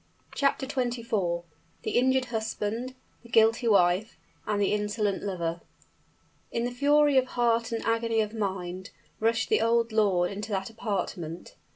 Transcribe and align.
CHAPTER 0.33 0.65
XXIV. 0.65 1.43
THE 1.83 1.95
INJURED 1.99 2.25
HUSBAND 2.31 2.95
THE 3.21 3.29
GUILTY 3.29 3.67
WIFE 3.67 4.17
AND 4.47 4.59
THE 4.59 4.73
INSOLENT 4.73 5.21
LOVER. 5.21 5.61
In 6.51 6.67
fury 6.73 7.19
of 7.19 7.27
heart 7.37 7.71
and 7.71 7.85
agony 7.85 8.19
of 8.21 8.33
mind, 8.33 8.89
rushed 9.19 9.49
the 9.49 9.61
old 9.61 9.91
lord 9.91 10.31
into 10.31 10.49
that 10.53 10.71
apartment. 10.71 11.55